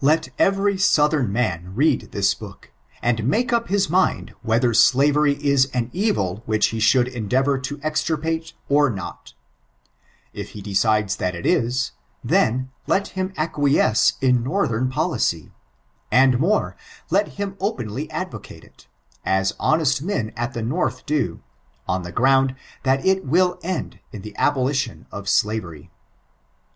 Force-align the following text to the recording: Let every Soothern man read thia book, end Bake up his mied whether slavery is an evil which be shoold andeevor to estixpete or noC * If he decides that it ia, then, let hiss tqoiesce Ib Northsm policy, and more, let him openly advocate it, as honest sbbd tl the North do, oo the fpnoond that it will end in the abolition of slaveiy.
Let 0.00 0.30
every 0.40 0.74
Soothern 0.74 1.28
man 1.28 1.76
read 1.76 2.10
thia 2.10 2.36
book, 2.40 2.72
end 3.00 3.30
Bake 3.30 3.52
up 3.52 3.68
his 3.68 3.88
mied 3.88 4.34
whether 4.42 4.74
slavery 4.74 5.34
is 5.34 5.66
an 5.66 5.88
evil 5.92 6.42
which 6.46 6.72
be 6.72 6.80
shoold 6.80 7.06
andeevor 7.14 7.60
to 7.62 7.78
estixpete 7.78 8.54
or 8.68 8.90
noC 8.90 9.34
* 9.84 10.22
If 10.32 10.48
he 10.48 10.62
decides 10.62 11.14
that 11.14 11.36
it 11.36 11.46
ia, 11.46 11.70
then, 12.24 12.72
let 12.88 13.06
hiss 13.14 13.30
tqoiesce 13.36 14.14
Ib 14.20 14.38
Northsm 14.44 14.90
policy, 14.90 15.52
and 16.10 16.40
more, 16.40 16.74
let 17.08 17.28
him 17.38 17.56
openly 17.60 18.10
advocate 18.10 18.64
it, 18.64 18.88
as 19.24 19.52
honest 19.60 20.04
sbbd 20.04 20.34
tl 20.34 20.52
the 20.54 20.62
North 20.62 21.06
do, 21.06 21.40
oo 21.88 22.02
the 22.02 22.12
fpnoond 22.12 22.56
that 22.82 23.06
it 23.06 23.24
will 23.24 23.60
end 23.62 24.00
in 24.10 24.22
the 24.22 24.34
abolition 24.36 25.06
of 25.12 25.26
slaveiy. 25.26 25.88